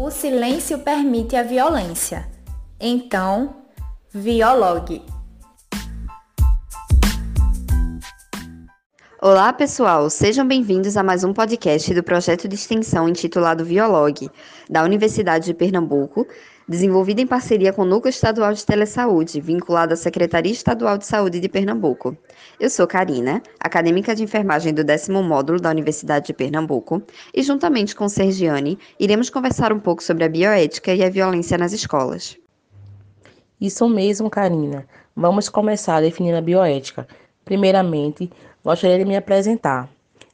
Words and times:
O 0.00 0.12
silêncio 0.12 0.78
permite 0.78 1.34
a 1.34 1.42
violência. 1.42 2.30
Então, 2.78 3.64
viologue. 4.14 5.02
Olá, 9.20 9.52
pessoal! 9.52 10.08
Sejam 10.08 10.46
bem-vindos 10.46 10.96
a 10.96 11.02
mais 11.02 11.24
um 11.24 11.32
podcast 11.32 11.92
do 11.92 12.04
projeto 12.04 12.46
de 12.46 12.54
extensão 12.54 13.08
intitulado 13.08 13.64
Violog, 13.64 14.30
da 14.70 14.84
Universidade 14.84 15.46
de 15.46 15.54
Pernambuco, 15.54 16.28
desenvolvido 16.68 17.20
em 17.20 17.26
parceria 17.26 17.72
com 17.72 17.82
o 17.82 17.84
Núcleo 17.84 18.10
Estadual 18.10 18.52
de 18.52 18.66
Telesaúde, 18.66 19.40
vinculado 19.40 19.94
à 19.94 19.96
Secretaria 19.96 20.52
Estadual 20.52 20.98
de 20.98 21.06
Saúde 21.06 21.40
de 21.40 21.48
Pernambuco. 21.48 22.16
Eu 22.60 22.68
sou 22.68 22.86
Karina, 22.86 23.42
acadêmica 23.58 24.14
de 24.14 24.22
enfermagem 24.22 24.74
do 24.74 24.84
décimo 24.84 25.22
módulo 25.22 25.60
da 25.60 25.70
Universidade 25.70 26.26
de 26.26 26.32
Pernambuco, 26.34 27.02
e 27.34 27.42
juntamente 27.42 27.96
com 27.96 28.08
Sergiane, 28.08 28.78
iremos 29.00 29.30
conversar 29.30 29.72
um 29.72 29.80
pouco 29.80 30.02
sobre 30.02 30.24
a 30.24 30.28
bioética 30.28 30.94
e 30.94 31.02
a 31.02 31.08
violência 31.08 31.56
nas 31.56 31.72
escolas. 31.72 32.36
Isso 33.60 33.88
mesmo, 33.88 34.28
Karina. 34.28 34.86
Vamos 35.16 35.48
começar 35.48 36.00
definindo 36.00 36.36
a 36.36 36.42
bioética. 36.42 37.08
Primeiramente, 37.44 38.30
Gostaria 38.68 38.98
de 38.98 39.04
me 39.06 39.16
apresentar. 39.16 39.88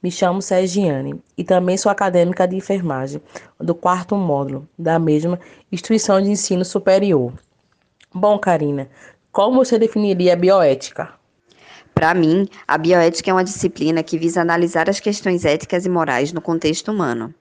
Me 0.00 0.10
chamo 0.12 0.40
Sergiane 0.40 1.20
e 1.36 1.42
também 1.42 1.76
sou 1.76 1.90
acadêmica 1.90 2.46
de 2.46 2.54
enfermagem 2.54 3.20
do 3.58 3.74
quarto 3.74 4.14
módulo 4.14 4.68
da 4.78 4.96
mesma 4.98 5.40
instituição 5.72 6.22
de 6.22 6.30
ensino 6.30 6.64
superior. 6.64 7.32
Bom, 8.14 8.38
Karina, 8.38 8.88
como 9.32 9.56
você 9.56 9.76
definiria 9.76 10.34
a 10.34 10.36
bioética? 10.36 11.12
Para 11.92 12.14
mim, 12.14 12.48
a 12.66 12.78
bioética 12.78 13.30
é 13.30 13.34
uma 13.34 13.42
disciplina 13.42 14.04
que 14.04 14.16
visa 14.16 14.40
analisar 14.40 14.88
as 14.88 15.00
questões 15.00 15.44
éticas 15.44 15.84
e 15.84 15.88
morais 15.88 16.32
no 16.32 16.40
contexto 16.40 16.92
humano. 16.92 17.34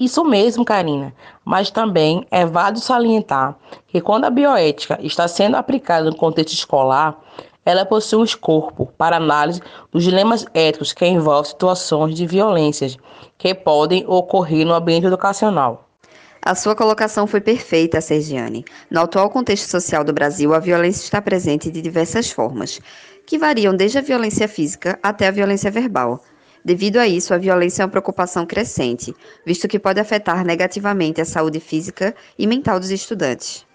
Isso 0.00 0.24
mesmo, 0.24 0.64
Karina, 0.64 1.14
mas 1.44 1.70
também 1.70 2.26
é 2.30 2.44
válido 2.44 2.80
salientar 2.80 3.56
que 3.86 4.00
quando 4.00 4.24
a 4.24 4.30
bioética 4.30 4.98
está 5.02 5.28
sendo 5.28 5.56
aplicada 5.56 6.10
no 6.10 6.16
contexto 6.16 6.54
escolar, 6.54 7.16
ela 7.64 7.84
possui 7.84 8.18
um 8.18 8.24
escopo 8.24 8.92
para 8.96 9.16
análise 9.16 9.60
dos 9.92 10.04
dilemas 10.04 10.46
éticos 10.54 10.92
que 10.92 11.06
envolvem 11.06 11.50
situações 11.50 12.14
de 12.14 12.26
violências 12.26 12.96
que 13.36 13.54
podem 13.54 14.04
ocorrer 14.06 14.66
no 14.66 14.74
ambiente 14.74 15.06
educacional. 15.06 15.86
A 16.42 16.54
sua 16.54 16.74
colocação 16.74 17.26
foi 17.26 17.40
perfeita, 17.40 18.00
Sergiane. 18.00 18.64
No 18.90 19.02
atual 19.02 19.28
contexto 19.28 19.68
social 19.68 20.02
do 20.02 20.12
Brasil, 20.12 20.54
a 20.54 20.58
violência 20.58 21.04
está 21.04 21.20
presente 21.20 21.70
de 21.70 21.82
diversas 21.82 22.30
formas, 22.30 22.80
que 23.26 23.38
variam 23.38 23.76
desde 23.76 23.98
a 23.98 24.02
violência 24.02 24.48
física 24.48 24.98
até 25.02 25.28
a 25.28 25.30
violência 25.30 25.70
verbal. 25.70 26.22
Devido 26.64 26.96
a 26.96 27.06
isso, 27.06 27.34
a 27.34 27.38
violência 27.38 27.82
é 27.82 27.84
uma 27.84 27.90
preocupação 27.90 28.46
crescente, 28.46 29.14
visto 29.44 29.68
que 29.68 29.78
pode 29.78 30.00
afetar 30.00 30.44
negativamente 30.44 31.20
a 31.20 31.26
saúde 31.26 31.60
física 31.60 32.14
e 32.38 32.46
mental 32.46 32.80
dos 32.80 32.90
estudantes. 32.90 33.66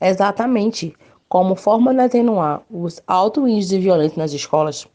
Exatamente. 0.00 0.94
Como 1.30 1.54
forma 1.54 1.94
de 1.94 2.00
atenuar 2.00 2.60
os 2.68 3.00
altos 3.06 3.48
índices 3.48 3.68
de 3.68 3.78
violência 3.78 4.18
nas 4.18 4.32
escolas, 4.32 4.88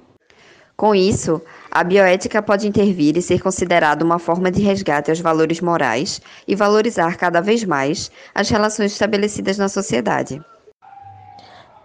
Com 0.75 0.95
isso, 0.95 1.41
a 1.69 1.83
bioética 1.83 2.41
pode 2.41 2.65
intervir 2.65 3.17
e 3.17 3.21
ser 3.21 3.41
considerada 3.41 4.03
uma 4.03 4.17
forma 4.17 4.49
de 4.49 4.61
resgate 4.61 5.11
aos 5.11 5.19
valores 5.19 5.59
morais 5.59 6.21
e 6.47 6.55
valorizar 6.55 7.17
cada 7.17 7.41
vez 7.41 7.65
mais 7.65 8.09
as 8.33 8.49
relações 8.49 8.93
estabelecidas 8.93 9.57
na 9.57 9.67
sociedade. 9.67 10.41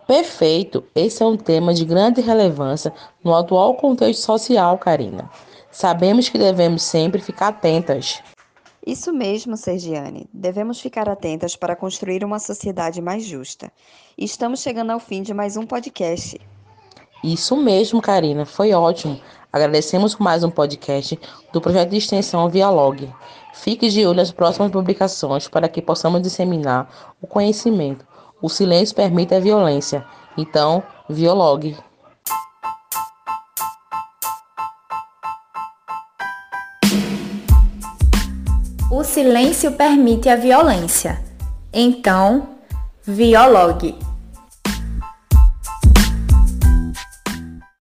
Perfeito! 0.07 0.85
Esse 0.95 1.23
é 1.23 1.27
um 1.27 1.37
tema 1.37 1.75
de 1.75 1.85
grande 1.85 2.21
relevância 2.21 2.93
no 3.25 3.35
atual 3.35 3.75
contexto 3.75 4.21
social, 4.21 4.79
Karina. 4.79 5.29
Sabemos 5.73 6.29
que 6.29 6.39
devemos 6.39 6.83
sempre 6.83 7.21
ficar 7.21 7.49
atentas. 7.49 8.23
Isso 8.87 9.13
mesmo, 9.15 9.57
Sergiane. 9.57 10.29
Devemos 10.33 10.79
ficar 10.79 11.09
atentas 11.09 11.57
para 11.57 11.75
construir 11.75 12.23
uma 12.23 12.39
sociedade 12.39 13.01
mais 13.01 13.25
justa. 13.25 13.73
Estamos 14.17 14.61
chegando 14.61 14.91
ao 14.91 15.01
fim 15.01 15.23
de 15.23 15.33
mais 15.33 15.57
um 15.57 15.65
podcast. 15.65 16.39
Isso 17.23 17.57
mesmo, 17.57 18.03
Karina. 18.03 18.45
Foi 18.45 18.75
ótimo. 18.75 19.19
Agradecemos 19.51 20.17
mais 20.17 20.45
um 20.45 20.51
podcast 20.51 21.19
do 21.51 21.61
projeto 21.61 21.91
de 21.91 21.97
extensão 21.97 22.47
Vialog. 22.51 23.11
Fique 23.55 23.89
de 23.89 24.05
olho 24.05 24.17
nas 24.17 24.31
próximas 24.31 24.71
publicações 24.71 25.49
para 25.49 25.69
que 25.69 25.81
possamos 25.81 26.21
disseminar 26.21 27.17
o 27.23 27.27
conhecimento. 27.27 28.07
O 28.43 28.51
silêncio 28.51 28.95
permite 28.95 29.35
a 29.35 29.41
violência. 29.41 30.05
Então, 30.37 30.83
Violog. 31.09 31.75
O 38.97 39.03
silêncio 39.03 39.73
permite 39.73 40.29
a 40.29 40.37
violência. 40.37 41.21
Então, 41.73 42.51
viologue. 43.05 43.97